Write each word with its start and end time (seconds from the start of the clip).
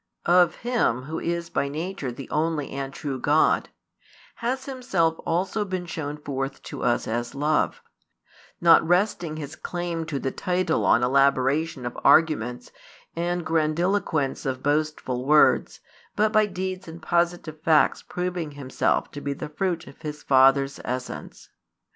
of 0.25 0.55
Him 0.63 1.03
Who 1.03 1.19
is 1.19 1.51
by 1.51 1.67
nature 1.67 2.11
the 2.11 2.27
only 2.31 2.71
and 2.71 2.91
true 2.91 3.19
God, 3.19 3.69
has 4.37 4.65
Himself 4.65 5.17
also 5.27 5.63
been 5.63 5.85
shown 5.85 6.17
forth 6.17 6.63
to 6.63 6.81
us 6.81 7.07
as 7.07 7.35
love; 7.35 7.83
not 8.59 8.81
resting 8.83 9.37
His 9.37 9.55
claim 9.55 10.07
to 10.07 10.17
the 10.17 10.31
title 10.31 10.85
on 10.87 11.03
elaboration 11.03 11.85
of 11.85 11.95
arguments 12.03 12.71
and 13.15 13.45
grandiloquence 13.45 14.43
of 14.43 14.63
boastful 14.63 15.23
words, 15.23 15.81
but 16.15 16.33
by 16.33 16.47
deeds 16.47 16.87
and 16.87 16.99
positive 16.99 17.61
facts 17.61 18.01
proving 18.01 18.53
Himself 18.53 19.11
to 19.11 19.21
be 19.21 19.33
the 19.33 19.49
Fruit 19.49 19.85
of 19.85 20.01
His 20.01 20.23
Father's 20.23 20.79
Essence. 20.83 21.49